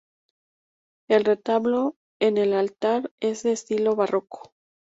[1.09, 4.51] El retablo en el altar es de estilo barroco.